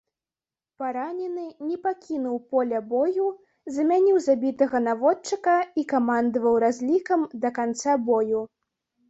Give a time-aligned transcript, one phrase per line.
[0.83, 3.27] Паранены, не пакінуў поля бою,
[3.75, 8.41] замяніў забітага наводчыка і камандаваў разлікам да канца бою.